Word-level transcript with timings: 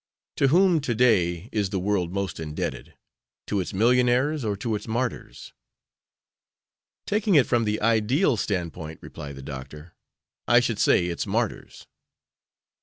To 0.37 0.47
whom 0.47 0.81
to 0.81 0.95
day 0.95 1.47
is 1.51 1.69
the 1.69 1.77
world 1.79 2.11
most 2.11 2.39
indebted 2.39 2.95
to 3.45 3.59
its 3.59 3.71
millionaires 3.71 4.43
or 4.43 4.57
to 4.57 4.73
its 4.73 4.87
martyrs?" 4.87 5.53
"Taking 7.05 7.35
it 7.35 7.45
from 7.45 7.65
the 7.65 7.79
ideal 7.81 8.35
standpoint," 8.35 8.97
replied 9.03 9.35
the 9.35 9.43
doctor, 9.43 9.93
"I 10.47 10.59
should 10.59 10.79
say 10.79 11.05
its 11.05 11.27
martyrs." 11.27 11.85